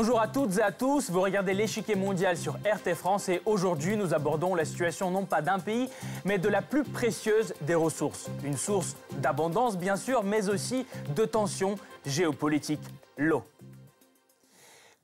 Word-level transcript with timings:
Bonjour 0.00 0.20
à 0.20 0.28
toutes 0.28 0.58
et 0.58 0.62
à 0.62 0.70
tous, 0.70 1.10
vous 1.10 1.20
regardez 1.20 1.54
l'échiquier 1.54 1.96
mondial 1.96 2.36
sur 2.36 2.54
RT 2.58 2.94
France 2.94 3.28
et 3.28 3.42
aujourd'hui 3.44 3.96
nous 3.96 4.14
abordons 4.14 4.54
la 4.54 4.64
situation 4.64 5.10
non 5.10 5.24
pas 5.24 5.42
d'un 5.42 5.58
pays 5.58 5.90
mais 6.24 6.38
de 6.38 6.48
la 6.48 6.62
plus 6.62 6.84
précieuse 6.84 7.52
des 7.62 7.74
ressources. 7.74 8.30
Une 8.44 8.56
source 8.56 8.94
d'abondance 9.18 9.76
bien 9.76 9.96
sûr 9.96 10.22
mais 10.22 10.50
aussi 10.50 10.86
de 11.16 11.24
tensions 11.24 11.74
géopolitiques, 12.06 12.88
l'eau. 13.16 13.42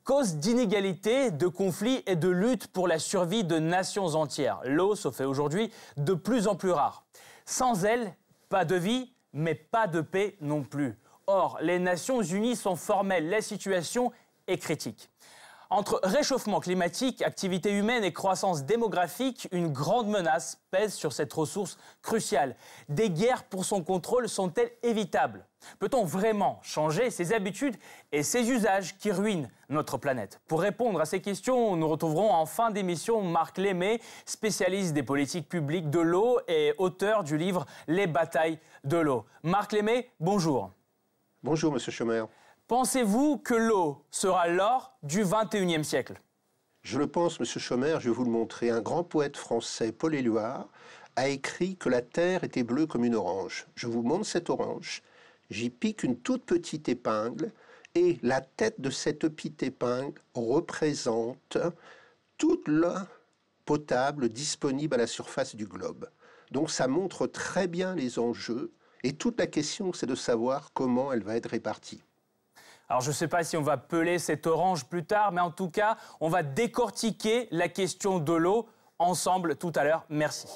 Cause 0.05 0.35
d'inégalités, 0.35 1.29
de 1.29 1.47
conflits 1.47 2.01
et 2.07 2.15
de 2.15 2.29
lutte 2.29 2.67
pour 2.67 2.87
la 2.87 2.97
survie 2.97 3.43
de 3.43 3.59
nations 3.59 4.15
entières. 4.15 4.61
L'eau 4.63 4.95
se 4.95 5.11
fait 5.11 5.25
aujourd'hui 5.25 5.71
de 5.97 6.13
plus 6.13 6.47
en 6.47 6.55
plus 6.55 6.71
rare. 6.71 7.03
Sans 7.45 7.83
elle, 7.83 8.15
pas 8.47 8.63
de 8.63 8.77
vie, 8.77 9.11
mais 9.33 9.55
pas 9.55 9.87
de 9.87 9.99
paix 9.99 10.37
non 10.39 10.63
plus. 10.63 10.97
Or, 11.27 11.57
les 11.59 11.79
Nations 11.79 12.21
Unies 12.21 12.55
sont 12.55 12.75
formelles, 12.75 13.29
la 13.29 13.41
situation 13.41 14.11
est 14.11 14.24
critique. 14.47 15.09
Entre 15.71 15.99
réchauffement 16.03 16.59
climatique, 16.59 17.23
activité 17.23 17.71
humaine 17.71 18.03
et 18.03 18.13
croissance 18.13 18.65
démographique, 18.65 19.47
une 19.51 19.73
grande 19.73 20.07
menace 20.07 20.61
pèse 20.69 20.93
sur 20.93 21.11
cette 21.11 21.33
ressource 21.33 21.77
cruciale. 22.03 22.55
Des 22.87 23.09
guerres 23.09 23.45
pour 23.45 23.65
son 23.65 23.83
contrôle 23.83 24.29
sont-elles 24.29 24.71
évitables? 24.83 25.45
Peut-on 25.79 26.05
vraiment 26.05 26.59
changer 26.61 27.09
ses 27.09 27.33
habitudes 27.33 27.75
et 28.11 28.21
ses 28.21 28.51
usages 28.51 28.95
qui 28.99 29.11
ruinent 29.11 29.49
notre 29.69 29.97
planète? 29.97 30.39
Pour 30.47 30.61
répondre 30.61 31.01
à 31.01 31.05
ces 31.05 31.19
questions, 31.19 31.75
nous 31.75 31.89
retrouverons 31.89 32.31
en 32.31 32.45
fin 32.45 32.69
d'émission 32.69 33.23
Marc 33.23 33.57
Lémé, 33.57 33.99
spécialiste 34.25 34.93
des 34.93 35.03
politiques 35.03 35.49
publiques 35.49 35.89
de 35.89 35.99
l'eau 35.99 36.39
et 36.47 36.75
auteur 36.77 37.23
du 37.23 37.37
livre 37.37 37.65
Les 37.87 38.05
batailles 38.05 38.59
de 38.83 38.97
l'eau. 38.97 39.25
Marc 39.41 39.71
Lémé, 39.71 40.11
bonjour. 40.19 40.71
Bonjour, 41.41 41.73
monsieur 41.73 41.91
Schomer. 41.91 42.25
Pensez-vous 42.67 43.37
que 43.37 43.53
l'eau 43.53 44.03
sera 44.09 44.47
l'or 44.47 44.97
du 45.03 45.23
21e 45.23 45.83
siècle? 45.83 46.19
Je 46.81 46.97
le 46.97 47.05
pense, 47.05 47.39
monsieur 47.39 47.59
Schomer, 47.59 47.97
je 47.99 48.09
vais 48.09 48.15
vous 48.15 48.23
le 48.23 48.31
montrer. 48.31 48.71
Un 48.71 48.81
grand 48.81 49.03
poète 49.03 49.37
français, 49.37 49.91
Paul 49.91 50.15
Éluard, 50.15 50.67
a 51.15 51.27
écrit 51.29 51.75
que 51.75 51.89
la 51.89 52.01
terre 52.01 52.43
était 52.43 52.63
bleue 52.63 52.87
comme 52.87 53.05
une 53.05 53.13
orange. 53.13 53.67
Je 53.75 53.85
vous 53.85 54.01
montre 54.01 54.25
cette 54.25 54.49
orange. 54.49 55.03
J'y 55.51 55.69
pique 55.69 56.01
une 56.01 56.17
toute 56.17 56.43
petite 56.43 56.89
épingle 56.89 57.51
et 57.93 58.17
la 58.23 58.41
tête 58.41 58.81
de 58.81 58.89
cette 58.89 59.27
petite 59.27 59.61
épingle 59.61 60.19
représente 60.33 61.59
toute 62.39 62.67
l'eau 62.67 62.97
potable 63.65 64.27
disponible 64.29 64.95
à 64.95 64.97
la 64.97 65.07
surface 65.07 65.55
du 65.55 65.67
globe. 65.67 66.09
Donc 66.49 66.71
ça 66.71 66.87
montre 66.87 67.27
très 67.27 67.67
bien 67.67 67.93
les 67.93 68.17
enjeux 68.17 68.71
et 69.03 69.13
toute 69.13 69.37
la 69.37 69.45
question 69.45 69.93
c'est 69.93 70.07
de 70.07 70.15
savoir 70.15 70.71
comment 70.73 71.13
elle 71.13 71.23
va 71.23 71.35
être 71.35 71.49
répartie. 71.49 72.01
Alors 72.89 73.01
je 73.01 73.09
ne 73.09 73.13
sais 73.13 73.27
pas 73.27 73.43
si 73.43 73.57
on 73.57 73.61
va 73.61 73.77
peler 73.77 74.19
cette 74.19 74.45
orange 74.45 74.85
plus 74.85 75.05
tard, 75.05 75.31
mais 75.31 75.41
en 75.41 75.51
tout 75.51 75.69
cas, 75.69 75.97
on 76.21 76.29
va 76.29 76.43
décortiquer 76.43 77.47
la 77.51 77.67
question 77.67 78.19
de 78.19 78.33
l'eau 78.33 78.67
ensemble 78.99 79.55
tout 79.55 79.71
à 79.75 79.83
l'heure. 79.83 80.05
Merci. 80.09 80.47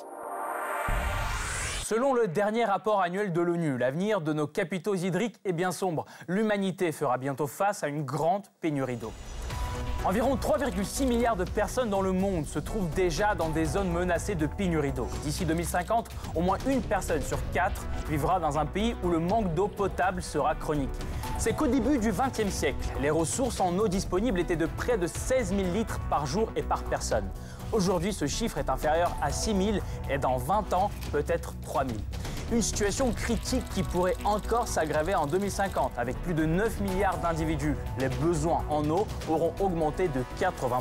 Selon 1.83 2.13
le 2.13 2.27
dernier 2.27 2.66
rapport 2.66 3.02
annuel 3.02 3.33
de 3.33 3.41
l'ONU, 3.41 3.80
l'avenir 3.80 4.21
de 4.21 4.31
nos 4.31 4.45
capitaux 4.45 4.94
hydriques 4.94 5.39
est 5.44 5.53
bien 5.53 5.71
sombre. 5.71 6.05
L'humanité 6.27 6.91
fera 6.91 7.17
bientôt 7.17 7.47
face 7.47 7.83
à 7.83 7.88
une 7.88 8.05
grande 8.05 8.45
pénurie 8.61 8.97
d'eau. 8.97 9.11
Environ 10.05 10.35
3,6 10.35 11.05
milliards 11.05 11.35
de 11.35 11.44
personnes 11.44 11.89
dans 11.89 12.02
le 12.02 12.11
monde 12.11 12.45
se 12.45 12.58
trouvent 12.59 12.89
déjà 12.91 13.35
dans 13.35 13.49
des 13.49 13.66
zones 13.66 13.91
menacées 13.91 14.36
de 14.36 14.45
pénurie 14.47 14.94
d'eau. 14.94 15.08
D'ici 15.23 15.45
2050, 15.45 16.09
au 16.36 16.41
moins 16.41 16.58
une 16.67 16.81
personne 16.81 17.21
sur 17.21 17.38
quatre 17.52 17.86
vivra 18.09 18.39
dans 18.39 18.58
un 18.58 18.66
pays 18.66 18.95
où 19.03 19.09
le 19.09 19.19
manque 19.19 19.53
d'eau 19.53 19.67
potable 19.67 20.21
sera 20.21 20.55
chronique. 20.55 20.89
C'est 21.37 21.53
qu'au 21.53 21.67
début 21.67 21.98
du 21.98 22.11
XXe 22.11 22.49
siècle, 22.49 22.77
les 23.02 23.09
ressources 23.09 23.59
en 23.59 23.77
eau 23.77 23.87
disponibles 23.87 24.39
étaient 24.39 24.55
de 24.55 24.65
près 24.65 24.98
de 24.98 25.08
16 25.08 25.49
000 25.49 25.61
litres 25.73 25.99
par 26.09 26.26
jour 26.26 26.49
et 26.55 26.64
par 26.64 26.83
personne. 26.83 27.30
Aujourd'hui, 27.71 28.14
ce 28.14 28.26
chiffre 28.26 28.58
est 28.58 28.70
inférieur 28.70 29.15
à 29.21 29.32
6 29.32 29.55
000 29.73 29.77
et 30.09 30.17
dans 30.17 30.37
20 30.37 30.73
ans, 30.73 30.89
peut-être 31.11 31.53
3 31.61 31.86
000. 31.86 31.98
Une 32.52 32.64
situation 32.64 33.11
critique 33.11 33.64
qui 33.76 33.83
pourrait 33.83 34.17
encore 34.26 34.67
s'aggraver 34.67 35.14
en 35.14 35.27
2050 35.27 35.92
avec 35.98 36.17
plus 36.23 36.33
de 36.33 36.45
9 36.45 36.82
milliards 36.82 37.20
d'individus. 37.20 37.76
Les 37.99 38.10
besoins 38.10 38.64
en 38.71 38.89
eau 38.89 39.05
auront 39.30 39.54
augmenté 39.60 40.08
de 40.08 40.23
80 40.39 40.80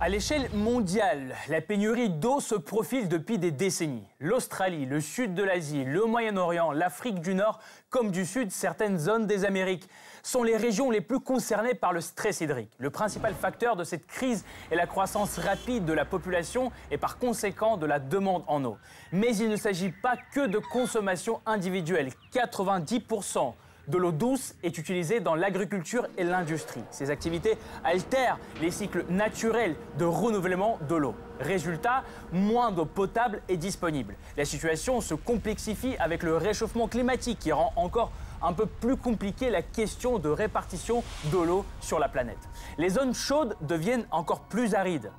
à 0.00 0.08
l'échelle 0.08 0.48
mondiale, 0.54 1.34
la 1.48 1.60
pénurie 1.60 2.08
d'eau 2.08 2.38
se 2.38 2.54
profile 2.54 3.08
depuis 3.08 3.36
des 3.36 3.50
décennies. 3.50 4.06
L'Australie, 4.20 4.86
le 4.86 5.00
sud 5.00 5.34
de 5.34 5.42
l'Asie, 5.42 5.84
le 5.84 6.04
Moyen-Orient, 6.04 6.70
l'Afrique 6.70 7.20
du 7.20 7.34
Nord 7.34 7.58
comme 7.90 8.12
du 8.12 8.24
Sud, 8.24 8.52
certaines 8.52 8.98
zones 8.98 9.26
des 9.26 9.44
Amériques 9.44 9.88
sont 10.22 10.44
les 10.44 10.56
régions 10.56 10.92
les 10.92 11.00
plus 11.00 11.18
concernées 11.18 11.74
par 11.74 11.92
le 11.92 12.00
stress 12.00 12.40
hydrique. 12.40 12.70
Le 12.78 12.90
principal 12.90 13.34
facteur 13.34 13.74
de 13.74 13.82
cette 13.82 14.06
crise 14.06 14.44
est 14.70 14.76
la 14.76 14.86
croissance 14.86 15.36
rapide 15.38 15.84
de 15.84 15.92
la 15.92 16.04
population 16.04 16.70
et 16.92 16.98
par 16.98 17.18
conséquent 17.18 17.76
de 17.76 17.86
la 17.86 17.98
demande 17.98 18.44
en 18.46 18.64
eau. 18.64 18.78
Mais 19.10 19.34
il 19.36 19.48
ne 19.48 19.56
s'agit 19.56 19.90
pas 19.90 20.16
que 20.32 20.46
de 20.46 20.58
consommation 20.58 21.40
individuelle. 21.44 22.10
90% 22.32 23.54
de 23.88 23.98
l'eau 23.98 24.12
douce 24.12 24.54
est 24.62 24.78
utilisée 24.78 25.20
dans 25.20 25.34
l'agriculture 25.34 26.06
et 26.16 26.24
l'industrie. 26.24 26.82
Ces 26.90 27.10
activités 27.10 27.58
altèrent 27.84 28.38
les 28.60 28.70
cycles 28.70 29.04
naturels 29.08 29.76
de 29.98 30.04
renouvellement 30.04 30.78
de 30.88 30.94
l'eau. 30.94 31.14
Résultat, 31.40 32.04
moins 32.32 32.70
d'eau 32.70 32.84
potable 32.84 33.42
est 33.48 33.56
disponible. 33.56 34.16
La 34.36 34.44
situation 34.44 35.00
se 35.00 35.14
complexifie 35.14 35.96
avec 35.98 36.22
le 36.22 36.36
réchauffement 36.36 36.88
climatique 36.88 37.38
qui 37.38 37.52
rend 37.52 37.72
encore 37.76 38.10
un 38.42 38.52
peu 38.52 38.66
plus 38.66 38.96
compliqué 38.96 39.50
la 39.50 39.62
question 39.62 40.18
de 40.18 40.28
répartition 40.28 41.02
de 41.32 41.38
l'eau 41.38 41.64
sur 41.80 41.98
la 41.98 42.08
planète. 42.08 42.48
Les 42.76 42.90
zones 42.90 43.14
chaudes 43.14 43.56
deviennent 43.62 44.06
encore 44.10 44.40
plus 44.40 44.74
arides 44.74 45.10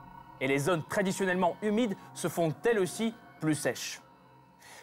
et 0.41 0.47
les 0.47 0.59
zones 0.59 0.83
traditionnellement 0.89 1.57
humides 1.61 1.95
se 2.13 2.27
font 2.27 2.53
elles 2.63 2.79
aussi 2.79 3.13
plus 3.41 3.55
sèches. 3.55 4.01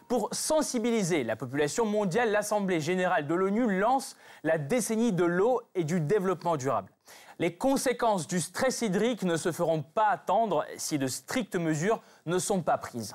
Pour 0.08 0.28
sensibiliser 0.32 1.24
la 1.24 1.34
population 1.34 1.84
mondiale, 1.84 2.30
l'Assemblée 2.30 2.80
générale 2.80 3.26
de 3.26 3.34
l'ONU 3.34 3.78
lance 3.78 4.16
la 4.44 4.56
décennie 4.56 5.12
de 5.12 5.24
l'eau 5.24 5.60
et 5.74 5.82
du 5.82 6.00
développement 6.00 6.56
durable. 6.56 6.92
Les 7.38 7.56
conséquences 7.56 8.26
du 8.26 8.40
stress 8.40 8.82
hydrique 8.82 9.24
ne 9.24 9.36
se 9.36 9.50
feront 9.52 9.82
pas 9.82 10.06
attendre 10.06 10.64
si 10.76 10.98
de 10.98 11.06
strictes 11.06 11.56
mesures 11.56 12.00
ne 12.24 12.38
sont 12.38 12.62
pas 12.62 12.78
prises. 12.78 13.14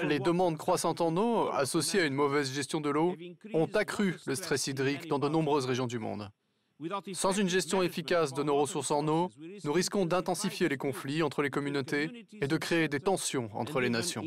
Les 0.00 0.18
demandes 0.18 0.56
croissantes 0.56 1.02
en 1.02 1.14
eau, 1.16 1.50
associées 1.52 2.00
à 2.00 2.06
une 2.06 2.14
mauvaise 2.14 2.50
gestion 2.50 2.80
de 2.80 2.88
l'eau, 2.88 3.14
ont 3.52 3.68
accru 3.74 4.16
le 4.24 4.34
stress 4.34 4.66
hydrique 4.66 5.08
dans 5.08 5.18
de 5.18 5.28
nombreuses 5.28 5.66
régions 5.66 5.86
du 5.86 5.98
monde. 5.98 6.30
Sans 7.14 7.32
une 7.32 7.48
gestion 7.48 7.82
efficace 7.82 8.32
de 8.32 8.42
nos 8.42 8.56
ressources 8.56 8.92
en 8.92 9.06
eau, 9.08 9.30
nous 9.64 9.72
risquons 9.72 10.06
d'intensifier 10.06 10.68
les 10.68 10.76
conflits 10.76 11.22
entre 11.24 11.42
les 11.42 11.50
communautés 11.50 12.26
et 12.40 12.46
de 12.46 12.56
créer 12.56 12.86
des 12.88 13.00
tensions 13.00 13.50
entre 13.54 13.80
les 13.80 13.90
nations. 13.90 14.22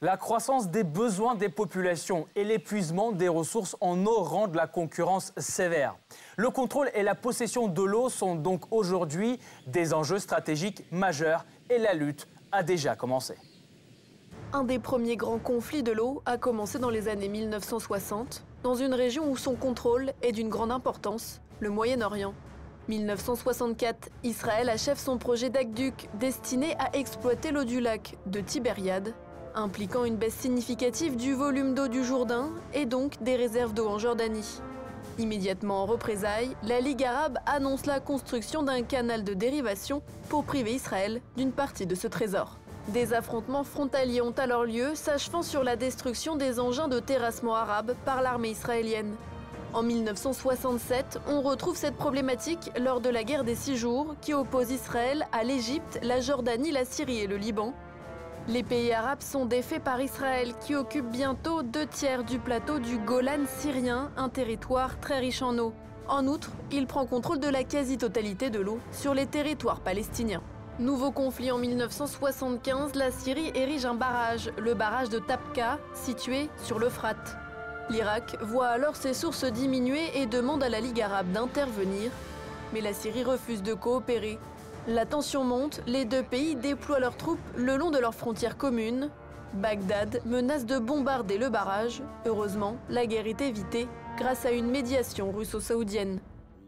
La 0.00 0.16
croissance 0.16 0.70
des 0.70 0.84
besoins 0.84 1.34
des 1.34 1.48
populations 1.48 2.28
et 2.36 2.44
l'épuisement 2.44 3.10
des 3.12 3.26
ressources 3.28 3.76
en 3.80 4.04
eau 4.06 4.22
rendent 4.22 4.54
la 4.54 4.68
concurrence 4.68 5.32
sévère. 5.38 5.96
Le 6.36 6.50
contrôle 6.50 6.90
et 6.94 7.02
la 7.02 7.16
possession 7.16 7.66
de 7.66 7.82
l'eau 7.82 8.08
sont 8.08 8.36
donc 8.36 8.72
aujourd'hui 8.72 9.40
des 9.66 9.94
enjeux 9.94 10.20
stratégiques 10.20 10.84
majeurs 10.92 11.46
et 11.68 11.78
la 11.78 11.94
lutte 11.94 12.28
a 12.52 12.62
déjà 12.62 12.94
commencé. 12.94 13.34
Un 14.52 14.64
des 14.64 14.78
premiers 14.78 15.16
grands 15.16 15.38
conflits 15.38 15.82
de 15.82 15.92
l'eau 15.92 16.22
a 16.26 16.38
commencé 16.38 16.78
dans 16.78 16.90
les 16.90 17.08
années 17.08 17.28
1960 17.28 18.44
dans 18.62 18.74
une 18.74 18.94
région 18.94 19.30
où 19.30 19.36
son 19.36 19.54
contrôle 19.54 20.12
est 20.22 20.32
d'une 20.32 20.48
grande 20.48 20.72
importance, 20.72 21.40
le 21.60 21.70
Moyen-Orient. 21.70 22.34
1964, 22.88 24.08
Israël 24.24 24.68
achève 24.68 24.98
son 24.98 25.18
projet 25.18 25.50
d'aqueduc 25.50 26.08
destiné 26.14 26.74
à 26.78 26.96
exploiter 26.96 27.50
l'eau 27.50 27.64
du 27.64 27.80
lac 27.80 28.16
de 28.26 28.40
Tibériade, 28.40 29.14
impliquant 29.54 30.04
une 30.04 30.16
baisse 30.16 30.36
significative 30.36 31.16
du 31.16 31.34
volume 31.34 31.74
d'eau 31.74 31.88
du 31.88 32.02
Jourdain 32.02 32.50
et 32.72 32.86
donc 32.86 33.22
des 33.22 33.36
réserves 33.36 33.74
d'eau 33.74 33.88
en 33.88 33.98
Jordanie. 33.98 34.60
Immédiatement 35.18 35.82
en 35.82 35.86
représailles, 35.86 36.56
la 36.62 36.80
Ligue 36.80 37.04
arabe 37.04 37.38
annonce 37.44 37.86
la 37.86 38.00
construction 38.00 38.62
d'un 38.62 38.82
canal 38.82 39.24
de 39.24 39.34
dérivation 39.34 40.02
pour 40.28 40.44
priver 40.44 40.72
Israël 40.72 41.20
d'une 41.36 41.52
partie 41.52 41.86
de 41.86 41.94
ce 41.94 42.06
trésor. 42.06 42.58
Des 42.88 43.12
affrontements 43.12 43.64
frontaliers 43.64 44.22
ont 44.22 44.32
alors 44.38 44.64
lieu, 44.64 44.94
s'achevant 44.94 45.42
sur 45.42 45.62
la 45.62 45.76
destruction 45.76 46.36
des 46.36 46.58
engins 46.58 46.88
de 46.88 47.00
terrassement 47.00 47.54
arabes 47.54 47.94
par 48.06 48.22
l'armée 48.22 48.48
israélienne. 48.48 49.14
En 49.74 49.82
1967, 49.82 51.20
on 51.28 51.42
retrouve 51.42 51.76
cette 51.76 51.96
problématique 51.96 52.70
lors 52.80 53.02
de 53.02 53.10
la 53.10 53.24
guerre 53.24 53.44
des 53.44 53.54
Six 53.54 53.76
Jours 53.76 54.14
qui 54.22 54.32
oppose 54.32 54.70
Israël 54.70 55.26
à 55.32 55.44
l'Égypte, 55.44 55.98
la 56.02 56.22
Jordanie, 56.22 56.72
la 56.72 56.86
Syrie 56.86 57.18
et 57.18 57.26
le 57.26 57.36
Liban. 57.36 57.74
Les 58.48 58.62
pays 58.62 58.94
arabes 58.94 59.20
sont 59.20 59.44
défaits 59.44 59.84
par 59.84 60.00
Israël 60.00 60.54
qui 60.58 60.74
occupe 60.74 61.10
bientôt 61.10 61.62
deux 61.62 61.86
tiers 61.86 62.24
du 62.24 62.38
plateau 62.38 62.78
du 62.78 62.96
Golan 62.96 63.44
syrien, 63.58 64.10
un 64.16 64.30
territoire 64.30 64.98
très 64.98 65.18
riche 65.18 65.42
en 65.42 65.58
eau. 65.58 65.74
En 66.08 66.26
outre, 66.26 66.52
il 66.72 66.86
prend 66.86 67.04
contrôle 67.04 67.38
de 67.38 67.48
la 67.48 67.64
quasi-totalité 67.64 68.48
de 68.48 68.60
l'eau 68.60 68.78
sur 68.92 69.12
les 69.12 69.26
territoires 69.26 69.80
palestiniens. 69.80 70.42
Nouveau 70.78 71.10
conflit 71.10 71.50
en 71.50 71.58
1975, 71.58 72.94
la 72.94 73.10
Syrie 73.10 73.50
érige 73.56 73.84
un 73.84 73.94
barrage, 73.94 74.52
le 74.58 74.74
barrage 74.74 75.08
de 75.08 75.18
Tapka, 75.18 75.76
situé 75.92 76.48
sur 76.62 76.78
l'Euphrate. 76.78 77.36
L'Irak 77.90 78.36
voit 78.42 78.68
alors 78.68 78.94
ses 78.94 79.12
sources 79.12 79.44
diminuer 79.44 80.16
et 80.20 80.26
demande 80.26 80.62
à 80.62 80.68
la 80.68 80.78
Ligue 80.78 81.00
arabe 81.00 81.32
d'intervenir, 81.32 82.12
mais 82.72 82.80
la 82.80 82.92
Syrie 82.92 83.24
refuse 83.24 83.64
de 83.64 83.74
coopérer. 83.74 84.38
La 84.86 85.04
tension 85.04 85.42
monte, 85.42 85.80
les 85.88 86.04
deux 86.04 86.22
pays 86.22 86.54
déploient 86.54 87.00
leurs 87.00 87.16
troupes 87.16 87.40
le 87.56 87.76
long 87.76 87.90
de 87.90 87.98
leurs 87.98 88.14
frontières 88.14 88.56
communes. 88.56 89.10
Bagdad 89.54 90.22
menace 90.26 90.64
de 90.64 90.78
bombarder 90.78 91.38
le 91.38 91.48
barrage. 91.48 92.02
Heureusement, 92.24 92.76
la 92.88 93.06
guerre 93.06 93.26
est 93.26 93.40
évitée 93.40 93.88
grâce 94.16 94.46
à 94.46 94.52
une 94.52 94.70
médiation 94.70 95.32
russo-saoudienne. 95.32 96.20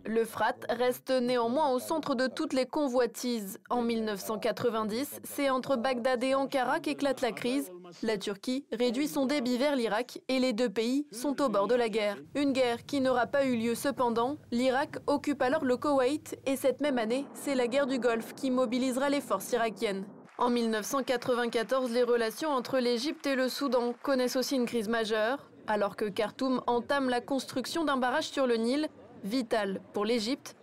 L'Euphrate 0.06 0.67
reste 0.70 1.11
néanmoins 1.11 1.70
au 1.70 1.79
centre 1.79 2.14
de 2.14 2.26
toutes 2.26 2.52
les 2.52 2.67
convoitises. 2.67 3.58
En 3.69 3.82
1990, 3.82 5.20
c'est 5.25 5.50
entre 5.50 5.76
Bagdad 5.76 6.25
et 6.25 6.35
Ankara 6.35 6.81
qu'éclate 6.81 7.20
la 7.20 7.32
crise. 7.32 7.70
La 8.02 8.17
Turquie 8.17 8.64
réduit 8.73 9.08
son 9.08 9.26
débit 9.26 9.58
vers 9.58 9.76
l'Irak 9.76 10.20
et 10.29 10.38
les 10.38 10.52
deux 10.52 10.70
pays 10.70 11.06
sont 11.12 11.41
au 11.43 11.49
bord 11.49 11.67
de 11.67 11.75
la 11.75 11.88
guerre. 11.88 12.17
Une 12.35 12.52
guerre 12.52 12.87
qui 12.87 13.00
n'aura 13.00 13.26
pas 13.26 13.44
eu 13.44 13.56
lieu 13.56 13.75
cependant. 13.75 14.37
L'Irak 14.50 14.97
occupe 15.06 15.43
alors 15.43 15.64
le 15.64 15.76
Koweït 15.76 16.38
et 16.47 16.56
cette 16.56 16.81
même 16.81 16.99
année, 16.99 17.26
c'est 17.35 17.55
la 17.55 17.67
guerre 17.67 17.87
du 17.87 17.99
Golfe 17.99 18.35
qui 18.35 18.50
mobilisera 18.50 19.11
les 19.11 19.20
forces 19.20 19.52
irakiennes. 19.52 20.06
En 20.38 20.49
1994, 20.49 21.91
les 21.91 22.02
relations 22.02 22.49
entre 22.49 22.79
l'Égypte 22.79 23.26
et 23.26 23.35
le 23.35 23.50
Soudan 23.50 23.93
connaissent 24.02 24.37
aussi 24.37 24.56
une 24.56 24.64
crise 24.64 24.88
majeure. 24.88 25.50
Alors 25.67 25.97
que 25.97 26.06
Khartoum 26.06 26.62
entame 26.67 27.11
la 27.11 27.20
construction 27.20 27.85
d'un 27.85 27.99
barrage 27.99 28.31
sur 28.31 28.47
le 28.47 28.56
Nil, 28.56 28.88
vital 29.25 29.81
pour 29.93 30.05
l'Égypte. 30.05 30.56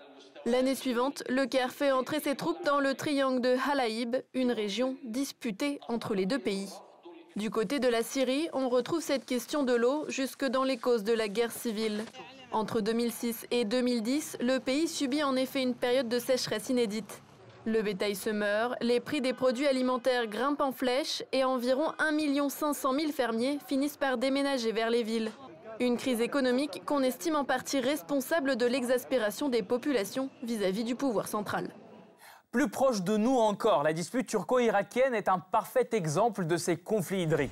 L'année 0.45 0.75
suivante, 0.75 1.23
le 1.29 1.45
Caire 1.45 1.71
fait 1.71 1.91
entrer 1.91 2.19
ses 2.19 2.35
troupes 2.35 2.63
dans 2.65 2.79
le 2.79 2.93
triangle 2.93 3.41
de 3.41 3.55
Halaïb, 3.69 4.15
une 4.33 4.51
région 4.51 4.95
disputée 5.03 5.79
entre 5.89 6.15
les 6.15 6.25
deux 6.25 6.39
pays. 6.39 6.69
Du 7.35 7.49
côté 7.49 7.79
de 7.79 7.87
la 7.87 8.01
Syrie, 8.01 8.47
on 8.53 8.69
retrouve 8.69 9.01
cette 9.01 9.25
question 9.25 9.63
de 9.63 9.73
l'eau 9.73 10.05
jusque 10.07 10.45
dans 10.45 10.63
les 10.63 10.77
causes 10.77 11.03
de 11.03 11.13
la 11.13 11.27
guerre 11.27 11.51
civile. 11.51 12.03
Entre 12.51 12.81
2006 12.81 13.45
et 13.51 13.65
2010, 13.65 14.37
le 14.39 14.59
pays 14.59 14.87
subit 14.87 15.21
en 15.21 15.35
effet 15.35 15.61
une 15.61 15.75
période 15.75 16.07
de 16.07 16.17
sécheresse 16.17 16.69
inédite. 16.69 17.21
Le 17.65 17.81
bétail 17.81 18.15
se 18.15 18.29
meurt, 18.29 18.75
les 18.81 19.01
prix 19.01 19.19
des 19.19 19.33
produits 19.33 19.67
alimentaires 19.67 20.27
grimpent 20.27 20.61
en 20.61 20.71
flèche 20.71 21.21
et 21.33 21.43
environ 21.43 21.91
1 21.99 22.49
500 22.49 22.93
000 22.93 23.11
fermiers 23.11 23.59
finissent 23.67 23.97
par 23.97 24.17
déménager 24.17 24.71
vers 24.71 24.89
les 24.89 25.03
villes. 25.03 25.29
Une 25.79 25.97
crise 25.97 26.21
économique 26.21 26.81
qu'on 26.87 27.03
estime 27.03 27.35
en 27.35 27.45
partie 27.45 27.79
responsable 27.79 28.55
de 28.55 28.65
l'exaspération 28.65 29.47
des 29.47 29.61
populations 29.61 30.31
vis-à-vis 30.41 30.83
du 30.83 30.95
pouvoir 30.95 31.27
central. 31.27 31.69
Plus 32.51 32.67
proche 32.67 33.03
de 33.03 33.15
nous 33.15 33.35
encore, 33.35 33.83
la 33.83 33.93
dispute 33.93 34.25
turco-irakienne 34.25 35.13
est 35.13 35.29
un 35.29 35.37
parfait 35.37 35.87
exemple 35.91 36.45
de 36.45 36.57
ces 36.57 36.77
conflits 36.77 37.23
hydriques. 37.23 37.51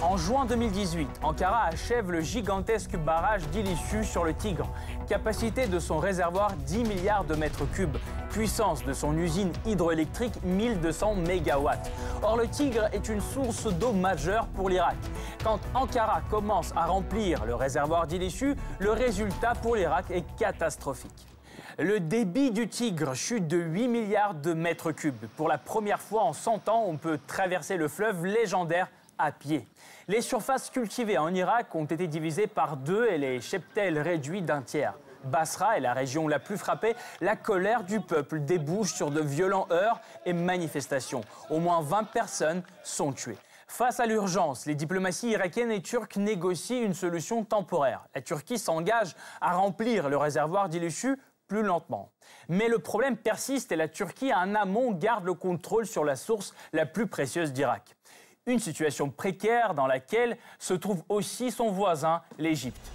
En 0.00 0.16
juin 0.16 0.46
2018, 0.46 1.08
Ankara 1.22 1.64
achève 1.64 2.10
le 2.10 2.22
gigantesque 2.22 2.96
barrage 2.96 3.46
d'Ilissu 3.48 4.02
sur 4.02 4.24
le 4.24 4.32
Tigre. 4.32 4.72
Capacité 5.06 5.66
de 5.66 5.78
son 5.78 5.98
réservoir 5.98 6.52
10 6.64 6.84
milliards 6.84 7.24
de 7.24 7.34
mètres 7.34 7.70
cubes. 7.72 7.98
Puissance 8.30 8.84
de 8.84 8.92
son 8.92 9.16
usine 9.16 9.52
hydroélectrique 9.64 10.34
1200 10.44 11.16
MW. 11.16 11.68
Or, 12.22 12.36
le 12.36 12.46
Tigre 12.46 12.88
est 12.92 13.08
une 13.08 13.20
source 13.20 13.66
d'eau 13.66 13.92
majeure 13.92 14.46
pour 14.48 14.68
l'Irak. 14.68 14.96
Quand 15.42 15.58
Ankara 15.74 16.20
commence 16.30 16.72
à 16.76 16.86
remplir 16.86 17.44
le 17.46 17.54
réservoir 17.54 18.06
d'Ilissu, 18.06 18.54
le 18.78 18.90
résultat 18.92 19.54
pour 19.62 19.76
l'Irak 19.76 20.10
est 20.10 20.24
catastrophique. 20.36 21.26
Le 21.78 22.00
débit 22.00 22.50
du 22.50 22.68
Tigre 22.68 23.14
chute 23.14 23.46
de 23.46 23.56
8 23.56 23.88
milliards 23.88 24.34
de 24.34 24.52
mètres 24.52 24.92
cubes. 24.92 25.26
Pour 25.36 25.48
la 25.48 25.58
première 25.58 26.00
fois 26.00 26.24
en 26.24 26.32
100 26.32 26.68
ans, 26.68 26.84
on 26.86 26.96
peut 26.96 27.18
traverser 27.26 27.76
le 27.76 27.88
fleuve 27.88 28.26
légendaire 28.26 28.88
à 29.16 29.32
pied. 29.32 29.66
Les 30.06 30.20
surfaces 30.20 30.70
cultivées 30.70 31.18
en 31.18 31.32
Irak 31.34 31.74
ont 31.74 31.84
été 31.84 32.06
divisées 32.06 32.46
par 32.46 32.76
deux 32.76 33.06
et 33.06 33.18
les 33.18 33.40
cheptels 33.40 33.98
réduits 33.98 34.42
d'un 34.42 34.62
tiers. 34.62 34.94
Basra 35.24 35.76
est 35.76 35.80
la 35.80 35.92
région 35.92 36.28
la 36.28 36.38
plus 36.38 36.56
frappée. 36.56 36.94
La 37.20 37.36
colère 37.36 37.84
du 37.84 38.00
peuple 38.00 38.40
débouche 38.40 38.94
sur 38.94 39.10
de 39.10 39.20
violents 39.20 39.66
heurts 39.70 40.00
et 40.24 40.32
manifestations. 40.32 41.22
Au 41.50 41.58
moins 41.58 41.80
20 41.80 42.04
personnes 42.04 42.62
sont 42.82 43.12
tuées. 43.12 43.38
Face 43.66 44.00
à 44.00 44.06
l'urgence, 44.06 44.64
les 44.64 44.74
diplomaties 44.74 45.30
irakiennes 45.30 45.70
et 45.70 45.82
turques 45.82 46.16
négocient 46.16 46.82
une 46.82 46.94
solution 46.94 47.44
temporaire. 47.44 48.06
La 48.14 48.22
Turquie 48.22 48.58
s'engage 48.58 49.14
à 49.40 49.54
remplir 49.54 50.08
le 50.08 50.16
réservoir 50.16 50.68
d'Ilushu 50.68 51.18
plus 51.48 51.62
lentement. 51.62 52.10
Mais 52.48 52.68
le 52.68 52.78
problème 52.78 53.16
persiste 53.16 53.72
et 53.72 53.76
la 53.76 53.88
Turquie, 53.88 54.32
en 54.32 54.54
amont, 54.54 54.92
garde 54.92 55.24
le 55.24 55.34
contrôle 55.34 55.86
sur 55.86 56.04
la 56.04 56.16
source 56.16 56.54
la 56.72 56.86
plus 56.86 57.06
précieuse 57.06 57.52
d'Irak 57.52 57.94
une 58.48 58.58
situation 58.58 59.10
précaire 59.10 59.74
dans 59.74 59.86
laquelle 59.86 60.36
se 60.58 60.74
trouve 60.74 61.02
aussi 61.08 61.50
son 61.50 61.70
voisin, 61.70 62.22
l'Égypte. 62.38 62.90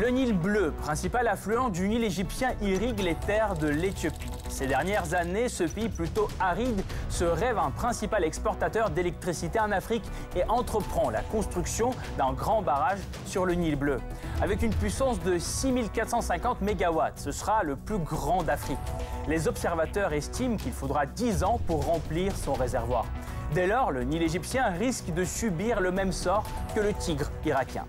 Le 0.00 0.10
Nil 0.10 0.32
bleu, 0.32 0.70
principal 0.70 1.26
affluent 1.26 1.70
du 1.70 1.88
Nil 1.88 2.04
égyptien, 2.04 2.50
irrigue 2.62 3.00
les 3.00 3.16
terres 3.16 3.56
de 3.56 3.66
l'Éthiopie. 3.66 4.30
Ces 4.48 4.68
dernières 4.68 5.12
années, 5.12 5.48
ce 5.48 5.64
pays 5.64 5.88
plutôt 5.88 6.28
aride 6.38 6.84
se 7.08 7.24
rêve 7.24 7.58
un 7.58 7.72
principal 7.72 8.22
exportateur 8.22 8.90
d'électricité 8.90 9.58
en 9.58 9.72
Afrique 9.72 10.04
et 10.36 10.44
entreprend 10.44 11.10
la 11.10 11.22
construction 11.22 11.90
d'un 12.16 12.32
grand 12.32 12.62
barrage 12.62 13.00
sur 13.26 13.44
le 13.44 13.54
Nil 13.54 13.74
bleu. 13.74 13.98
Avec 14.40 14.62
une 14.62 14.72
puissance 14.72 15.20
de 15.24 15.36
6450 15.36 16.60
MW, 16.60 17.00
ce 17.16 17.32
sera 17.32 17.64
le 17.64 17.74
plus 17.74 17.98
grand 17.98 18.44
d'Afrique. 18.44 18.78
Les 19.26 19.48
observateurs 19.48 20.12
estiment 20.12 20.58
qu'il 20.58 20.72
faudra 20.72 21.06
10 21.06 21.42
ans 21.42 21.58
pour 21.66 21.84
remplir 21.86 22.36
son 22.36 22.52
réservoir. 22.52 23.04
Dès 23.52 23.66
lors, 23.66 23.90
le 23.90 24.04
Nil 24.04 24.22
égyptien 24.22 24.68
risque 24.78 25.12
de 25.12 25.24
subir 25.24 25.80
le 25.80 25.90
même 25.90 26.12
sort 26.12 26.44
que 26.72 26.80
le 26.80 26.92
Tigre 26.92 27.32
irakien. 27.44 27.84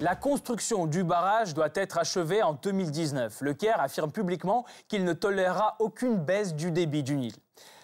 La 0.00 0.16
construction 0.16 0.86
du 0.86 1.04
barrage 1.04 1.54
doit 1.54 1.68
être 1.76 1.98
achevée 1.98 2.42
en 2.42 2.54
2019. 2.54 3.40
Le 3.42 3.54
Caire 3.54 3.80
affirme 3.80 4.10
publiquement 4.10 4.64
qu'il 4.88 5.04
ne 5.04 5.12
tolérera 5.12 5.76
aucune 5.78 6.16
baisse 6.16 6.56
du 6.56 6.72
débit 6.72 7.04
du 7.04 7.14
Nil. 7.16 7.34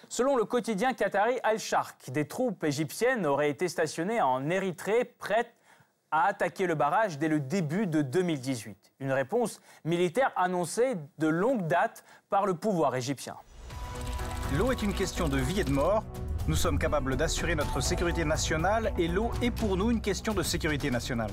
Selon 0.09 0.35
le 0.35 0.43
quotidien 0.43 0.93
qatari 0.93 1.39
Al-Sharq, 1.41 2.11
des 2.11 2.27
troupes 2.27 2.65
égyptiennes 2.65 3.25
auraient 3.25 3.49
été 3.49 3.69
stationnées 3.69 4.21
en 4.21 4.49
Érythrée 4.49 5.05
prêtes 5.05 5.53
à 6.11 6.25
attaquer 6.25 6.67
le 6.67 6.75
barrage 6.75 7.17
dès 7.17 7.29
le 7.29 7.39
début 7.39 7.87
de 7.87 8.01
2018. 8.01 8.91
Une 8.99 9.13
réponse 9.13 9.61
militaire 9.85 10.33
annoncée 10.35 10.95
de 11.17 11.27
longue 11.27 11.65
date 11.67 12.03
par 12.29 12.45
le 12.45 12.55
pouvoir 12.55 12.93
égyptien. 12.93 13.37
L'eau 14.57 14.73
est 14.73 14.81
une 14.81 14.93
question 14.93 15.29
de 15.29 15.37
vie 15.37 15.61
et 15.61 15.63
de 15.63 15.71
mort. 15.71 16.03
Nous 16.49 16.57
sommes 16.57 16.77
capables 16.77 17.15
d'assurer 17.15 17.55
notre 17.55 17.79
sécurité 17.79 18.25
nationale 18.25 18.91
et 18.97 19.07
l'eau 19.07 19.31
est 19.41 19.51
pour 19.51 19.77
nous 19.77 19.91
une 19.91 20.01
question 20.01 20.33
de 20.33 20.43
sécurité 20.43 20.91
nationale. 20.91 21.31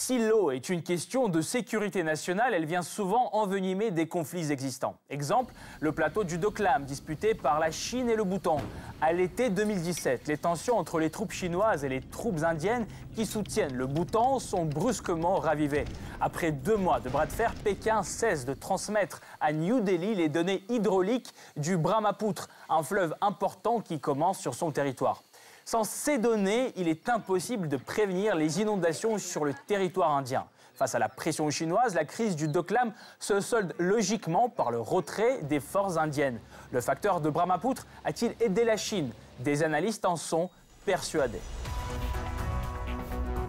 Si 0.00 0.16
l'eau 0.16 0.52
est 0.52 0.68
une 0.68 0.84
question 0.84 1.28
de 1.28 1.40
sécurité 1.40 2.04
nationale, 2.04 2.54
elle 2.54 2.66
vient 2.66 2.82
souvent 2.82 3.30
envenimer 3.32 3.90
des 3.90 4.06
conflits 4.06 4.52
existants. 4.52 4.94
Exemple, 5.10 5.52
le 5.80 5.90
plateau 5.90 6.22
du 6.22 6.38
Doklam, 6.38 6.84
disputé 6.84 7.34
par 7.34 7.58
la 7.58 7.72
Chine 7.72 8.08
et 8.08 8.14
le 8.14 8.22
Bhoutan. 8.22 8.58
À 9.00 9.12
l'été 9.12 9.50
2017, 9.50 10.28
les 10.28 10.38
tensions 10.38 10.78
entre 10.78 11.00
les 11.00 11.10
troupes 11.10 11.32
chinoises 11.32 11.84
et 11.84 11.88
les 11.88 12.00
troupes 12.00 12.44
indiennes 12.44 12.86
qui 13.16 13.26
soutiennent 13.26 13.74
le 13.74 13.88
Bhoutan 13.88 14.38
sont 14.38 14.64
brusquement 14.64 15.34
ravivées. 15.34 15.84
Après 16.20 16.52
deux 16.52 16.76
mois 16.76 17.00
de 17.00 17.08
bras 17.08 17.26
de 17.26 17.32
fer, 17.32 17.52
Pékin 17.64 18.04
cesse 18.04 18.44
de 18.44 18.54
transmettre 18.54 19.20
à 19.40 19.52
New 19.52 19.80
Delhi 19.80 20.14
les 20.14 20.28
données 20.28 20.62
hydrauliques 20.68 21.34
du 21.56 21.76
Brahmapoutre, 21.76 22.48
un 22.68 22.84
fleuve 22.84 23.16
important 23.20 23.80
qui 23.80 23.98
commence 23.98 24.38
sur 24.38 24.54
son 24.54 24.70
territoire. 24.70 25.24
Sans 25.70 25.84
ces 25.84 26.16
données, 26.16 26.72
il 26.76 26.88
est 26.88 27.10
impossible 27.10 27.68
de 27.68 27.76
prévenir 27.76 28.34
les 28.34 28.62
inondations 28.62 29.18
sur 29.18 29.44
le 29.44 29.52
territoire 29.52 30.12
indien. 30.12 30.46
Face 30.74 30.94
à 30.94 30.98
la 30.98 31.10
pression 31.10 31.50
chinoise, 31.50 31.94
la 31.94 32.06
crise 32.06 32.36
du 32.36 32.48
Doklam 32.48 32.94
se 33.20 33.38
solde 33.40 33.74
logiquement 33.78 34.48
par 34.48 34.70
le 34.70 34.80
retrait 34.80 35.42
des 35.42 35.60
forces 35.60 35.98
indiennes. 35.98 36.40
Le 36.72 36.80
facteur 36.80 37.20
de 37.20 37.28
Brahmapoutre 37.28 37.86
a-t-il 38.06 38.34
aidé 38.40 38.64
la 38.64 38.78
Chine? 38.78 39.12
Des 39.40 39.62
analystes 39.62 40.06
en 40.06 40.16
sont 40.16 40.48
persuadés. 40.86 41.42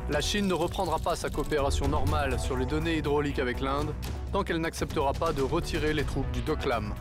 La 0.10 0.20
Chine 0.20 0.46
ne 0.46 0.54
reprendra 0.54 1.00
pas 1.00 1.16
sa 1.16 1.30
coopération 1.30 1.88
normale 1.88 2.38
sur 2.38 2.58
les 2.58 2.66
données 2.66 2.98
hydrauliques 2.98 3.40
avec 3.40 3.62
l'Inde 3.62 3.94
tant 4.34 4.44
qu'elle 4.44 4.60
n'acceptera 4.60 5.14
pas 5.14 5.32
de 5.32 5.42
retirer 5.42 5.94
les 5.94 6.04
troupes 6.04 6.30
du 6.32 6.42
Doklam. 6.42 6.94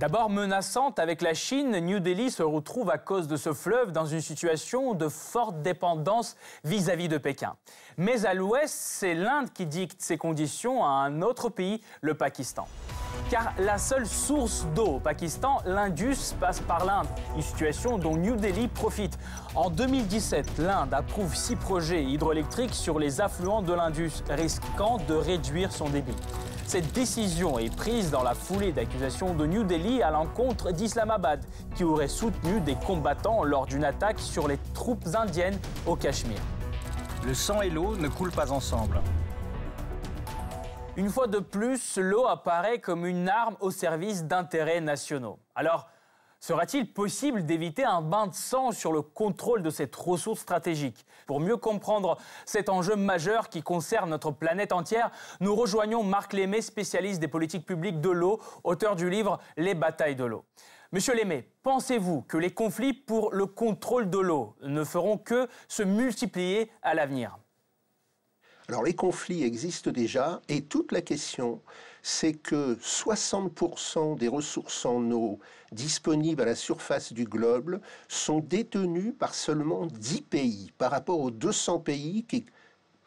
D'abord 0.00 0.30
menaçante 0.30 0.98
avec 0.98 1.20
la 1.20 1.34
Chine, 1.34 1.78
New 1.78 2.00
Delhi 2.00 2.30
se 2.30 2.42
retrouve 2.42 2.90
à 2.90 2.98
cause 2.98 3.28
de 3.28 3.36
ce 3.36 3.52
fleuve 3.52 3.92
dans 3.92 4.06
une 4.06 4.22
situation 4.22 4.94
de 4.94 5.08
forte 5.08 5.60
dépendance 5.62 6.36
vis-à-vis 6.64 7.08
de 7.08 7.18
Pékin. 7.18 7.54
Mais 7.98 8.24
à 8.24 8.32
l'ouest, 8.32 8.74
c'est 8.74 9.14
l'Inde 9.14 9.52
qui 9.52 9.66
dicte 9.66 10.00
ces 10.00 10.16
conditions 10.16 10.84
à 10.84 10.88
un 10.88 11.20
autre 11.20 11.50
pays, 11.50 11.82
le 12.00 12.14
Pakistan. 12.14 12.66
Car 13.30 13.52
la 13.58 13.76
seule 13.76 14.06
source 14.06 14.66
d'eau 14.74 14.96
au 14.96 15.00
Pakistan, 15.00 15.58
l'Indus, 15.66 16.34
passe 16.40 16.60
par 16.60 16.84
l'Inde, 16.84 17.06
une 17.36 17.42
situation 17.42 17.98
dont 17.98 18.16
New 18.16 18.36
Delhi 18.36 18.68
profite. 18.68 19.18
En 19.54 19.68
2017, 19.68 20.58
l'Inde 20.58 20.94
approuve 20.94 21.36
six 21.36 21.56
projets 21.56 22.02
hydroélectriques 22.02 22.74
sur 22.74 22.98
les 22.98 23.20
affluents 23.20 23.62
de 23.62 23.74
l'Indus, 23.74 24.24
risquant 24.30 24.96
de 25.06 25.14
réduire 25.14 25.70
son 25.70 25.90
débit. 25.90 26.16
Cette 26.72 26.92
décision 26.92 27.58
est 27.58 27.76
prise 27.76 28.10
dans 28.10 28.22
la 28.22 28.32
foulée 28.32 28.72
d'accusations 28.72 29.34
de 29.34 29.44
New 29.44 29.62
Delhi 29.62 30.02
à 30.02 30.10
l'encontre 30.10 30.72
d'Islamabad, 30.72 31.44
qui 31.74 31.84
aurait 31.84 32.08
soutenu 32.08 32.62
des 32.62 32.76
combattants 32.76 33.44
lors 33.44 33.66
d'une 33.66 33.84
attaque 33.84 34.18
sur 34.18 34.48
les 34.48 34.56
troupes 34.72 35.04
indiennes 35.14 35.58
au 35.86 35.96
Cachemire. 35.96 36.40
Le 37.26 37.34
sang 37.34 37.60
et 37.60 37.68
l'eau 37.68 37.94
ne 37.96 38.08
coulent 38.08 38.32
pas 38.32 38.52
ensemble. 38.52 39.02
Une 40.96 41.10
fois 41.10 41.26
de 41.26 41.40
plus, 41.40 41.98
l'eau 41.98 42.26
apparaît 42.26 42.78
comme 42.78 43.04
une 43.04 43.28
arme 43.28 43.56
au 43.60 43.70
service 43.70 44.24
d'intérêts 44.24 44.80
nationaux. 44.80 45.38
Alors, 45.54 45.90
sera-t-il 46.42 46.92
possible 46.92 47.46
d'éviter 47.46 47.84
un 47.84 48.02
bain 48.02 48.26
de 48.26 48.34
sang 48.34 48.72
sur 48.72 48.92
le 48.92 49.00
contrôle 49.00 49.62
de 49.62 49.70
cette 49.70 49.94
ressource 49.94 50.40
stratégique 50.40 51.06
Pour 51.28 51.38
mieux 51.38 51.56
comprendre 51.56 52.18
cet 52.44 52.68
enjeu 52.68 52.96
majeur 52.96 53.48
qui 53.48 53.62
concerne 53.62 54.10
notre 54.10 54.32
planète 54.32 54.72
entière, 54.72 55.12
nous 55.40 55.54
rejoignons 55.54 56.02
Marc 56.02 56.32
Lémé, 56.32 56.60
spécialiste 56.60 57.20
des 57.20 57.28
politiques 57.28 57.64
publiques 57.64 58.00
de 58.00 58.10
l'eau, 58.10 58.40
auteur 58.64 58.96
du 58.96 59.08
livre 59.08 59.38
Les 59.56 59.74
batailles 59.74 60.16
de 60.16 60.24
l'eau. 60.24 60.44
Monsieur 60.90 61.14
Lémé, 61.14 61.48
pensez-vous 61.62 62.22
que 62.22 62.36
les 62.36 62.50
conflits 62.50 62.92
pour 62.92 63.32
le 63.32 63.46
contrôle 63.46 64.10
de 64.10 64.18
l'eau 64.18 64.56
ne 64.62 64.82
feront 64.82 65.18
que 65.18 65.48
se 65.68 65.84
multiplier 65.84 66.72
à 66.82 66.94
l'avenir? 66.94 67.38
Alors 68.68 68.82
les 68.82 68.94
conflits 68.94 69.44
existent 69.44 69.92
déjà 69.92 70.40
et 70.48 70.64
toute 70.64 70.90
la 70.90 71.02
question, 71.02 71.62
c'est 72.02 72.34
que 72.34 72.74
60% 72.74 74.18
des 74.18 74.28
ressources 74.28 74.84
en 74.84 75.10
eau 75.12 75.38
disponibles 75.70 76.42
à 76.42 76.46
la 76.46 76.56
surface 76.56 77.12
du 77.12 77.24
globe 77.24 77.80
sont 78.08 78.40
détenues 78.40 79.12
par 79.12 79.34
seulement 79.34 79.86
10 79.86 80.22
pays 80.22 80.72
par 80.78 80.90
rapport 80.90 81.20
aux 81.20 81.30
200 81.30 81.78
pays 81.78 82.24
qui 82.24 82.44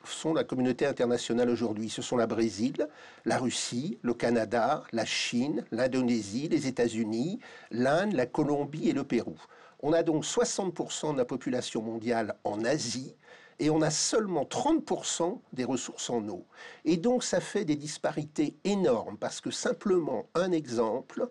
sont 0.06 0.34
la 0.34 0.44
communauté 0.44 0.86
internationale 0.86 1.50
aujourd'hui. 1.50 1.90
Ce 1.90 2.02
sont 2.02 2.16
la 2.16 2.28
Brésil, 2.28 2.88
la 3.26 3.38
Russie, 3.38 3.98
le 4.02 4.14
Canada, 4.14 4.84
la 4.92 5.06
Chine, 5.06 5.66
l'Indonésie, 5.72 6.48
les 6.48 6.68
États-Unis, 6.68 7.40
l'Inde, 7.72 8.14
la 8.14 8.26
Colombie 8.26 8.90
et 8.90 8.94
le 8.94 9.04
Pérou. 9.04 9.36
On 9.82 9.94
a 9.94 10.04
donc 10.04 10.24
60% 10.24 11.14
de 11.14 11.18
la 11.18 11.26
population 11.26 11.82
mondiale 11.82 12.36
en 12.44 12.64
Asie 12.64 13.16
et 13.60 13.70
on 13.70 13.82
a 13.82 13.92
seulement 13.92 14.44
30% 14.44 15.40
des 15.54 15.64
ressources 15.64 16.10
en 16.10 16.28
eau. 16.28 16.46
Et 16.84 16.98
donc 16.98 17.24
ça 17.24 17.40
fait 17.40 17.66
des 17.66 17.76
disparités 17.76 18.56
énormes 18.64 19.18
parce 19.18 19.42
que 19.42 19.52
simplement 19.52 20.28
un 20.36 20.52
exemple, 20.52 21.28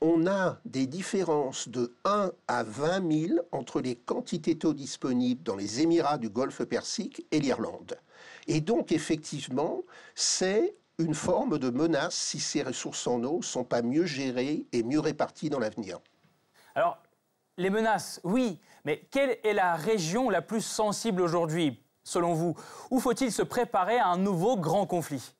on 0.00 0.26
a 0.26 0.58
des 0.64 0.86
différences 0.86 1.68
de 1.68 1.94
1 2.04 2.32
à 2.48 2.62
20 2.62 3.28
000 3.28 3.40
entre 3.52 3.80
les 3.80 3.96
quantités 3.96 4.54
d'eau 4.54 4.74
disponibles 4.74 5.42
dans 5.42 5.56
les 5.56 5.80
Émirats 5.80 6.18
du 6.18 6.28
Golfe 6.28 6.64
Persique 6.64 7.26
et 7.30 7.40
l'Irlande. 7.40 7.98
Et 8.46 8.60
donc 8.60 8.92
effectivement, 8.92 9.82
c'est 10.14 10.76
une 10.98 11.14
forme 11.14 11.58
de 11.58 11.70
menace 11.70 12.14
si 12.14 12.40
ces 12.40 12.62
ressources 12.62 13.06
en 13.06 13.22
eau 13.22 13.38
ne 13.38 13.42
sont 13.42 13.64
pas 13.64 13.82
mieux 13.82 14.06
gérées 14.06 14.66
et 14.72 14.82
mieux 14.82 15.00
réparties 15.00 15.50
dans 15.50 15.58
l'avenir. 15.58 15.98
Alors, 16.74 16.98
les 17.56 17.70
menaces, 17.70 18.20
oui, 18.24 18.60
mais 18.84 19.06
quelle 19.10 19.38
est 19.42 19.52
la 19.52 19.74
région 19.74 20.30
la 20.30 20.42
plus 20.42 20.60
sensible 20.60 21.22
aujourd'hui, 21.22 21.82
selon 22.04 22.34
vous? 22.34 22.54
Où 22.90 23.00
faut-il 23.00 23.32
se 23.32 23.42
préparer 23.42 23.98
à 23.98 24.08
un 24.08 24.18
nouveau 24.18 24.56
grand 24.56 24.86
conflit? 24.86 25.34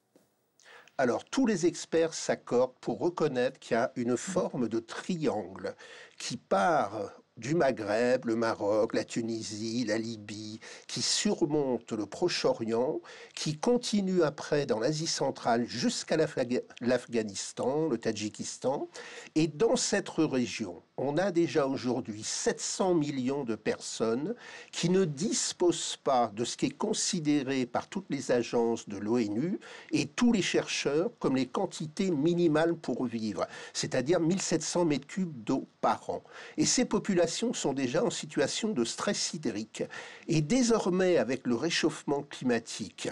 Alors, 0.99 1.25
tous 1.26 1.46
les 1.46 1.66
experts 1.66 2.14
s'accordent 2.14 2.78
pour 2.80 2.99
reconnaître 2.99 3.58
qu'il 3.58 3.76
y 3.76 3.80
a 3.80 3.92
une 3.96 4.16
forme 4.16 4.66
de 4.66 4.78
triangle 4.78 5.76
qui 6.18 6.38
part 6.38 7.12
du 7.37 7.54
Maghreb, 7.54 8.25
le 8.25 8.35
Maroc, 8.35 8.94
la 8.94 9.04
Tunisie, 9.04 9.85
la 9.85 9.99
Libye, 9.99 10.58
qui 10.87 11.02
surmonte 11.02 11.92
le 11.92 12.06
Proche-Orient, 12.06 13.02
qui 13.35 13.58
continue 13.58 14.23
après 14.23 14.64
dans 14.64 14.80
l'Asie 14.80 15.06
centrale 15.06 15.66
jusqu'à 15.66 16.16
l'Afghanistan, 16.16 17.88
le 17.88 17.99
Tadjikistan. 17.99 18.88
Et 19.35 19.49
dans 19.49 19.76
cette 19.76 20.08
région, 20.08 20.82
on 20.99 21.19
a 21.19 21.31
déjà 21.31 21.67
aujourd'hui 21.67 22.23
700 22.23 22.95
millions 22.95 23.45
de 23.45 23.55
personnes 23.55 24.35
qui 24.73 24.88
ne 24.88 25.05
disposent 25.05 25.99
pas 26.03 26.33
de 26.35 26.45
ce 26.45 26.57
qui 26.57 26.67
est 26.67 26.76
considéré 26.76 27.67
par 27.67 27.88
toutes 27.88 28.09
les 28.09 28.33
agences 28.33 28.88
de 28.88 28.97
l'ONU 28.97 29.59
et 29.93 30.07
tous 30.07 30.33
les 30.33 30.43
chercheurs 30.43 31.11
comme 31.19 31.37
les 31.37 31.47
quantités 31.47 32.11
minimales 32.11 32.75
pour 32.75 33.05
vivre, 33.05 33.47
c'est-à-dire 33.73 34.21
1700 34.21 34.87
mètres 34.87 35.07
cubes 35.07 35.45
d'eau 35.45 35.67
par 35.81 36.09
an. 36.09 36.23
Et 36.57 36.65
ces 36.65 36.85
populations 36.85 37.53
sont 37.53 37.73
déjà 37.73 38.05
en 38.05 38.11
situation 38.11 38.71
de 38.71 38.85
stress 38.85 39.35
hydrique. 39.35 39.83
Et 40.29 40.41
désormais, 40.41 41.19
avec 41.19 41.47
le 41.47 41.55
réchauffement 41.55 42.23
climatique, 42.23 43.09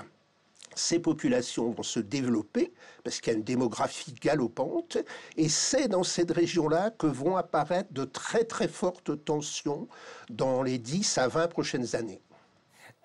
ces 0.75 0.99
populations 0.99 1.71
vont 1.71 1.83
se 1.83 2.01
développer 2.01 2.73
parce 3.03 3.21
qu'il 3.21 3.33
y 3.33 3.37
a 3.37 3.39
une 3.39 3.45
démographie 3.45 4.15
galopante 4.15 4.99
et 5.37 5.49
c'est 5.49 5.89
dans 5.89 6.03
cette 6.03 6.31
région-là 6.31 6.91
que 6.91 7.07
vont 7.07 7.37
apparaître 7.37 7.93
de 7.93 8.05
très 8.05 8.45
très 8.45 8.69
fortes 8.69 9.25
tensions 9.25 9.89
dans 10.31 10.63
les 10.63 10.79
10 10.79 11.19
à 11.19 11.29
20 11.29 11.49
prochaines 11.49 11.95
années. 11.97 12.21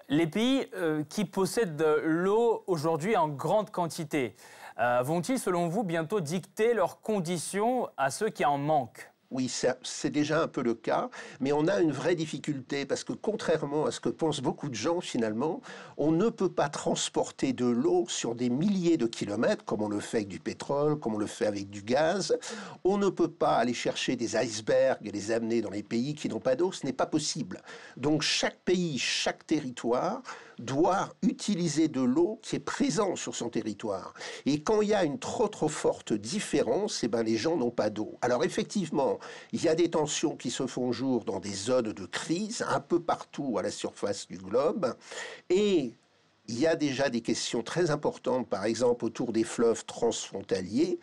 Les 0.08 0.26
pays 0.26 0.68
euh, 0.74 1.04
qui 1.08 1.26
possèdent 1.26 1.76
de 1.76 2.02
l'eau 2.04 2.64
aujourd'hui 2.66 3.16
en 3.16 3.28
grande 3.28 3.70
quantité 3.70 4.36
euh, 4.80 5.02
vont-ils, 5.04 5.38
selon 5.38 5.68
vous, 5.68 5.84
bientôt 5.84 6.22
dicter 6.22 6.74
leurs 6.74 7.02
conditions 7.02 7.90
à 7.98 8.12
ceux 8.12 8.30
qui 8.30 8.46
en 8.46 8.58
manquent? 8.58 9.12
Oui, 9.32 9.52
c'est 9.84 10.10
déjà 10.10 10.42
un 10.42 10.48
peu 10.48 10.64
le 10.64 10.74
cas, 10.74 11.10
mais 11.40 11.52
on 11.52 11.68
a 11.68 11.82
une 11.82 11.92
vraie 11.92 12.16
difficulté 12.16 12.88
parce 12.88 13.04
que 13.04 13.14
contrairement 13.14 13.86
à 13.86 13.92
ce 13.92 14.00
que 14.00 14.10
pensent 14.10 14.42
beaucoup 14.42 14.70
de 14.70 14.76
gens 14.76 15.02
finalement, 15.02 15.62
on 15.98 16.12
ne 16.12 16.30
peut 16.30 16.50
pas 16.50 16.68
transporter 16.68 17.54
de 17.54 17.66
l'eau 17.66 18.06
sur 18.08 18.34
des 18.34 18.50
milliers 18.50 18.98
de 18.98 19.06
kilomètres 19.06 19.64
comme 19.66 19.84
on 19.84 19.90
le 19.90 20.00
fait 20.00 20.18
avec 20.18 20.30
du 20.30 20.40
pétrole, 20.40 20.98
comme 21.00 21.14
on 21.14 21.20
le 21.20 21.28
fait 21.28 21.46
avec 21.46 21.70
du 21.70 21.84
gaz. 21.84 22.38
On 22.84 22.98
ne 22.98 23.10
peut 23.10 23.30
pas 23.30 23.58
aller 23.58 23.76
chercher 23.76 24.16
des 24.16 24.36
icebergs 24.36 25.06
et 25.06 25.12
les 25.12 25.32
amener 25.32 25.62
dans 25.62 25.70
les 25.70 25.84
pays 25.84 26.16
qui 26.16 26.28
n'ont 26.28 26.40
pas 26.40 26.56
d'eau, 26.56 26.72
ce 26.72 26.86
n'est 26.88 26.94
pas 26.94 27.06
possible. 27.06 27.62
Donc 27.98 28.24
chaque 28.24 28.58
pays, 28.62 28.98
chaque 28.98 29.46
territoire 29.46 30.24
doit 30.60 31.10
utiliser 31.22 31.88
de 31.88 32.02
l'eau 32.02 32.40
qui 32.42 32.58
est 32.58 32.60
présente 32.60 33.18
sur 33.18 33.36
son 33.36 33.50
territoire. 33.50 34.14
Et 34.46 34.62
quand 34.62 34.82
il 34.82 34.90
y 34.90 34.94
a 34.94 35.04
une 35.04 35.18
trop 35.18 35.48
trop 35.48 35.70
forte 35.70 36.14
différence, 36.14 37.04
eh 37.04 37.08
ben, 37.08 37.24
les 37.24 37.38
gens 37.38 37.56
n'ont 37.56 37.72
pas 37.72 37.90
d'eau. 37.90 38.18
Alors 38.22 38.44
effectivement, 38.44 39.19
il 39.52 39.64
y 39.64 39.68
a 39.68 39.76
des 39.76 39.90
tensions 39.90 40.36
qui 40.36 40.52
se 40.52 40.68
font 40.68 40.92
jour 40.92 41.26
dans 41.26 41.40
des 41.40 41.54
zones 41.54 41.94
de 41.94 42.06
crise, 42.06 42.66
un 42.68 42.80
peu 42.80 43.00
partout 43.00 43.58
à 43.58 43.62
la 43.62 43.72
surface 43.72 44.28
du 44.28 44.38
globe. 44.38 44.96
Et 45.50 45.94
il 46.48 46.60
y 46.60 46.66
a 46.66 46.76
déjà 46.76 47.10
des 47.10 47.22
questions 47.22 47.62
très 47.62 47.92
importantes, 47.92 48.50
par 48.50 48.66
exemple 48.66 49.06
autour 49.06 49.32
des 49.32 49.44
fleuves 49.44 49.86
transfrontaliers. 49.86 51.00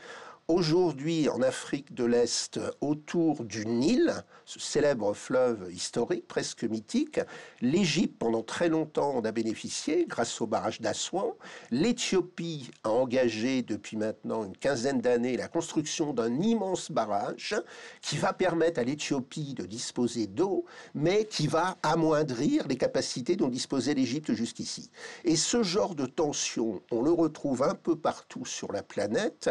Aujourd'hui, 0.48 1.28
en 1.28 1.42
Afrique 1.42 1.92
de 1.92 2.04
l'Est, 2.04 2.60
autour 2.80 3.42
du 3.42 3.66
Nil, 3.66 4.14
ce 4.44 4.60
célèbre 4.60 5.12
fleuve 5.12 5.68
historique, 5.72 6.28
presque 6.28 6.62
mythique, 6.62 7.18
l'Égypte, 7.60 8.16
pendant 8.16 8.44
très 8.44 8.68
longtemps, 8.68 9.16
en 9.16 9.24
a 9.24 9.32
bénéficié 9.32 10.06
grâce 10.06 10.40
au 10.40 10.46
barrage 10.46 10.80
d'Assouan. 10.80 11.34
L'Éthiopie 11.72 12.70
a 12.84 12.90
engagé 12.90 13.62
depuis 13.62 13.96
maintenant 13.96 14.44
une 14.44 14.56
quinzaine 14.56 15.00
d'années 15.00 15.36
la 15.36 15.48
construction 15.48 16.12
d'un 16.12 16.40
immense 16.40 16.92
barrage 16.92 17.56
qui 18.00 18.16
va 18.16 18.32
permettre 18.32 18.78
à 18.78 18.84
l'Éthiopie 18.84 19.54
de 19.54 19.66
disposer 19.66 20.28
d'eau, 20.28 20.64
mais 20.94 21.24
qui 21.24 21.48
va 21.48 21.76
amoindrir 21.82 22.68
les 22.68 22.76
capacités 22.76 23.34
dont 23.34 23.48
disposait 23.48 23.94
l'Égypte 23.94 24.32
jusqu'ici. 24.32 24.92
Et 25.24 25.34
ce 25.34 25.64
genre 25.64 25.96
de 25.96 26.06
tension, 26.06 26.82
on 26.92 27.02
le 27.02 27.10
retrouve 27.10 27.64
un 27.64 27.74
peu 27.74 27.96
partout 27.96 28.46
sur 28.46 28.70
la 28.70 28.84
planète. 28.84 29.50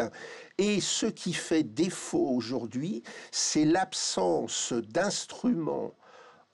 Et 0.58 0.80
ce 0.80 1.06
qui 1.06 1.34
fait 1.34 1.62
défaut 1.62 2.28
aujourd'hui, 2.34 3.02
c'est 3.30 3.66
l'absence 3.66 4.72
d'instruments 4.72 5.94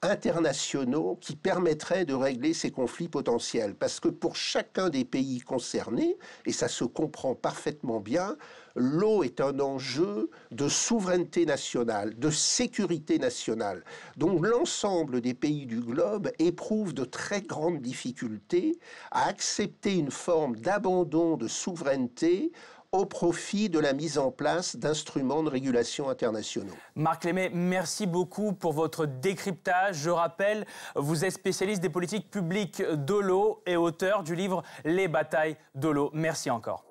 internationaux 0.03 1.17
qui 1.21 1.35
permettraient 1.35 2.03
de 2.03 2.13
régler 2.13 2.53
ces 2.53 2.71
conflits 2.71 3.07
potentiels. 3.07 3.73
Parce 3.75 4.01
que 4.01 4.09
pour 4.09 4.35
chacun 4.35 4.89
des 4.89 5.05
pays 5.05 5.39
concernés, 5.39 6.17
et 6.45 6.51
ça 6.51 6.67
se 6.67 6.83
comprend 6.83 7.35
parfaitement 7.35 8.01
bien, 8.01 8.35
l'eau 8.75 9.23
est 9.23 9.39
un 9.39 9.59
enjeu 9.59 10.29
de 10.51 10.67
souveraineté 10.67 11.45
nationale, 11.45 12.19
de 12.19 12.29
sécurité 12.29 13.17
nationale. 13.19 13.85
Donc 14.17 14.45
l'ensemble 14.45 15.21
des 15.21 15.33
pays 15.33 15.65
du 15.65 15.79
globe 15.79 16.29
éprouvent 16.39 16.93
de 16.93 17.05
très 17.05 17.41
grandes 17.41 17.79
difficultés 17.79 18.77
à 19.11 19.27
accepter 19.27 19.95
une 19.95 20.11
forme 20.11 20.57
d'abandon 20.57 21.37
de 21.37 21.47
souveraineté 21.47 22.51
au 22.93 23.05
profit 23.05 23.69
de 23.69 23.79
la 23.79 23.91
mise 23.91 24.17
en 24.17 24.31
place 24.31 24.75
d'instruments 24.75 25.43
de 25.43 25.49
régulation 25.49 26.09
internationaux. 26.09 26.73
Marc 26.95 27.25
Lémet, 27.25 27.49
merci 27.53 28.05
beaucoup 28.05 28.53
pour 28.53 28.71
votre 28.71 29.05
décryptage. 29.05 29.97
Je 29.97 30.11
rappelle, 30.11 30.65
vous 30.95 31.25
êtes 31.25 31.33
spécialiste 31.33 31.81
des 31.81 31.89
politiques 31.89 32.29
publiques 32.29 32.81
de 32.81 33.15
l'eau 33.15 33.61
et 33.65 33.75
auteur 33.75 34.23
du 34.23 34.35
livre 34.35 34.63
Les 34.85 35.07
batailles 35.07 35.57
de 35.75 35.89
l'eau. 35.89 36.11
Merci 36.13 36.51
encore. 36.51 36.85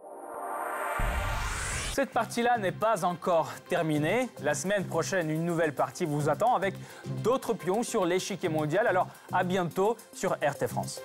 Cette 1.92 2.11
partie-là 2.11 2.59
n'est 2.59 2.73
pas 2.73 3.04
encore 3.04 3.52
terminée. 3.68 4.28
La 4.42 4.54
semaine 4.54 4.85
prochaine, 4.85 5.30
une 5.30 5.44
nouvelle 5.44 5.75
partie 5.75 6.06
vous 6.06 6.28
attend 6.28 6.54
avec 6.56 6.75
d'autres 7.23 7.52
pions 7.52 7.82
sur 7.82 8.06
l'échiquier 8.06 8.49
mondial. 8.49 8.87
Alors 8.87 9.06
à 9.30 9.44
bientôt 9.44 9.97
sur 10.12 10.32
RT 10.32 10.66
France. 10.68 11.00